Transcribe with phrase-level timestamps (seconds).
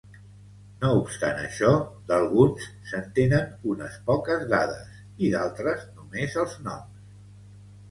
[0.83, 1.73] No obstant això,
[2.11, 7.09] d'alguns se'n tenen unes poques dades i d'altres només els noms.